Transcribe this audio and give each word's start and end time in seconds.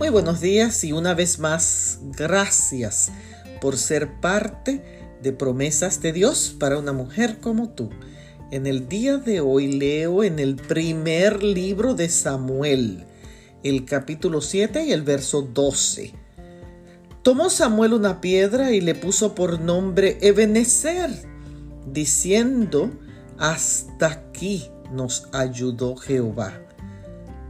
Muy 0.00 0.08
buenos 0.08 0.40
días 0.40 0.82
y 0.82 0.92
una 0.92 1.12
vez 1.12 1.38
más 1.38 1.98
gracias 2.16 3.12
por 3.60 3.76
ser 3.76 4.18
parte 4.18 4.82
de 5.22 5.30
promesas 5.30 6.00
de 6.00 6.14
Dios 6.14 6.56
para 6.58 6.78
una 6.78 6.94
mujer 6.94 7.36
como 7.38 7.68
tú. 7.68 7.90
En 8.50 8.66
el 8.66 8.88
día 8.88 9.18
de 9.18 9.42
hoy 9.42 9.70
leo 9.70 10.24
en 10.24 10.38
el 10.38 10.56
primer 10.56 11.42
libro 11.42 11.94
de 11.94 12.08
Samuel, 12.08 13.04
el 13.62 13.84
capítulo 13.84 14.40
7 14.40 14.86
y 14.86 14.92
el 14.92 15.02
verso 15.02 15.42
12. 15.42 16.14
Tomó 17.20 17.50
Samuel 17.50 17.92
una 17.92 18.22
piedra 18.22 18.72
y 18.72 18.80
le 18.80 18.94
puso 18.94 19.34
por 19.34 19.60
nombre 19.60 20.16
Ebenezer, 20.22 21.10
diciendo, 21.92 22.90
hasta 23.36 24.06
aquí 24.06 24.64
nos 24.90 25.28
ayudó 25.34 25.94
Jehová. 25.96 26.58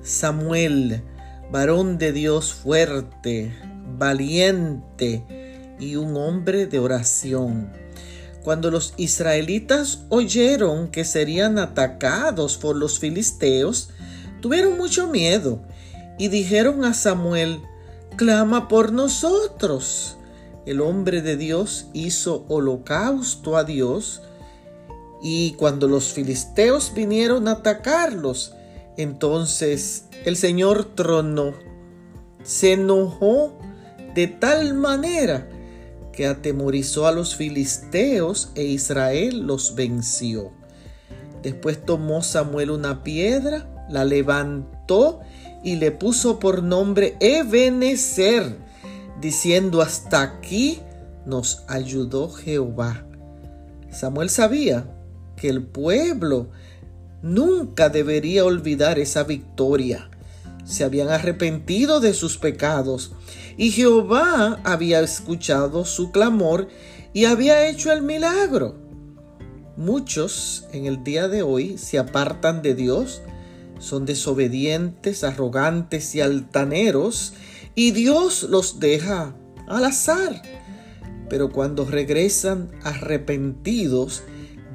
Samuel, 0.00 1.02
varón 1.50 1.98
de 1.98 2.12
Dios 2.12 2.52
fuerte, 2.52 3.54
valiente 3.98 5.76
y 5.78 5.96
un 5.96 6.16
hombre 6.16 6.66
de 6.66 6.78
oración. 6.78 7.72
Cuando 8.42 8.70
los 8.70 8.94
israelitas 8.96 10.04
oyeron 10.08 10.88
que 10.88 11.04
serían 11.04 11.58
atacados 11.58 12.56
por 12.56 12.76
los 12.76 12.98
filisteos, 12.98 13.90
tuvieron 14.40 14.76
mucho 14.76 15.08
miedo 15.08 15.60
y 16.18 16.28
dijeron 16.28 16.84
a 16.84 16.94
Samuel, 16.94 17.60
clama 18.16 18.68
por 18.68 18.92
nosotros. 18.92 20.16
El 20.64 20.80
hombre 20.80 21.22
de 21.22 21.36
Dios 21.36 21.86
hizo 21.92 22.44
holocausto 22.48 23.56
a 23.56 23.64
Dios 23.64 24.22
y 25.22 25.52
cuando 25.52 25.88
los 25.88 26.12
filisteos 26.12 26.92
vinieron 26.94 27.48
a 27.48 27.52
atacarlos, 27.52 28.55
entonces 28.96 30.06
el 30.24 30.36
Señor 30.36 30.84
tronó, 30.94 31.54
se 32.42 32.72
enojó 32.72 33.58
de 34.14 34.26
tal 34.28 34.74
manera 34.74 35.48
que 36.12 36.26
atemorizó 36.26 37.06
a 37.06 37.12
los 37.12 37.36
filisteos 37.36 38.50
e 38.54 38.64
Israel 38.64 39.46
los 39.46 39.74
venció. 39.74 40.50
Después 41.42 41.84
tomó 41.84 42.22
Samuel 42.22 42.70
una 42.70 43.04
piedra, 43.04 43.86
la 43.90 44.04
levantó 44.04 45.20
y 45.62 45.76
le 45.76 45.92
puso 45.92 46.38
por 46.38 46.62
nombre 46.62 47.16
Ebenezer, 47.20 48.56
diciendo 49.20 49.82
hasta 49.82 50.22
aquí 50.22 50.80
nos 51.26 51.64
ayudó 51.68 52.30
Jehová. 52.30 53.04
Samuel 53.90 54.30
sabía 54.30 54.86
que 55.36 55.48
el 55.48 55.62
pueblo 55.62 56.48
nunca 57.26 57.88
debería 57.88 58.44
olvidar 58.44 58.98
esa 58.98 59.24
victoria. 59.24 60.10
Se 60.64 60.84
habían 60.84 61.08
arrepentido 61.08 62.00
de 62.00 62.14
sus 62.14 62.38
pecados 62.38 63.12
y 63.56 63.70
Jehová 63.70 64.60
había 64.64 65.00
escuchado 65.00 65.84
su 65.84 66.10
clamor 66.12 66.68
y 67.12 67.24
había 67.24 67.68
hecho 67.68 67.92
el 67.92 68.02
milagro. 68.02 68.76
Muchos 69.76 70.66
en 70.72 70.86
el 70.86 71.04
día 71.04 71.28
de 71.28 71.42
hoy 71.42 71.78
se 71.78 71.98
apartan 71.98 72.62
de 72.62 72.74
Dios, 72.74 73.22
son 73.78 74.06
desobedientes, 74.06 75.22
arrogantes 75.22 76.14
y 76.14 76.20
altaneros 76.20 77.34
y 77.74 77.90
Dios 77.90 78.44
los 78.44 78.80
deja 78.80 79.36
al 79.68 79.84
azar. 79.84 80.42
Pero 81.28 81.50
cuando 81.50 81.84
regresan 81.84 82.70
arrepentidos, 82.84 84.22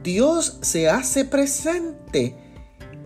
Dios 0.03 0.57
se 0.61 0.89
hace 0.89 1.25
presente 1.25 2.35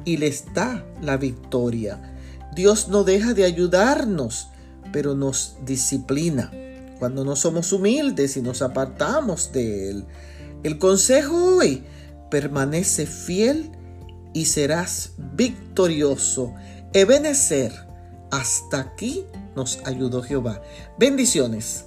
y 0.05 0.17
les 0.17 0.53
da 0.53 0.85
la 1.01 1.17
victoria. 1.17 2.15
Dios 2.55 2.87
no 2.87 3.03
deja 3.03 3.33
de 3.33 3.43
ayudarnos, 3.43 4.49
pero 4.93 5.13
nos 5.15 5.57
disciplina 5.65 6.51
cuando 6.99 7.25
no 7.25 7.35
somos 7.35 7.73
humildes 7.73 8.37
y 8.37 8.41
nos 8.41 8.61
apartamos 8.61 9.51
de 9.51 9.89
Él. 9.89 10.05
El 10.63 10.77
consejo 10.79 11.57
hoy, 11.57 11.83
permanece 12.31 13.05
fiel 13.05 13.71
y 14.33 14.45
serás 14.45 15.11
victorioso. 15.17 16.53
Ebenecer, 16.93 17.73
hasta 18.31 18.79
aquí 18.79 19.25
nos 19.55 19.79
ayudó 19.85 20.23
Jehová. 20.23 20.61
Bendiciones. 20.97 21.85